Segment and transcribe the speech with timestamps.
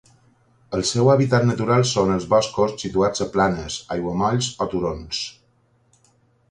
[0.77, 5.23] El seu hàbitat natural són els boscos situats a planes, aiguamolls o turons.